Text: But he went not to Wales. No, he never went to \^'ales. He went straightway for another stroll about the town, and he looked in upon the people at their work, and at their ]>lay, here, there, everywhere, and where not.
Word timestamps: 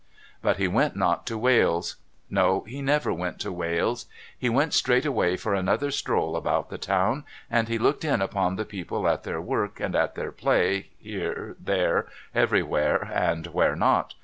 But 0.41 0.57
he 0.57 0.67
went 0.67 0.95
not 0.95 1.27
to 1.27 1.37
Wales. 1.37 1.97
No, 2.27 2.61
he 2.61 2.81
never 2.81 3.13
went 3.13 3.39
to 3.41 3.53
\^'ales. 3.53 4.07
He 4.35 4.49
went 4.49 4.73
straightway 4.73 5.37
for 5.37 5.53
another 5.53 5.91
stroll 5.91 6.35
about 6.35 6.71
the 6.71 6.79
town, 6.79 7.23
and 7.51 7.67
he 7.67 7.77
looked 7.77 8.03
in 8.03 8.19
upon 8.19 8.55
the 8.55 8.65
people 8.65 9.07
at 9.07 9.25
their 9.25 9.39
work, 9.39 9.79
and 9.79 9.95
at 9.95 10.15
their 10.15 10.31
]>lay, 10.31 10.87
here, 10.97 11.55
there, 11.59 12.07
everywhere, 12.33 13.11
and 13.13 13.45
where 13.53 13.75
not. 13.75 14.15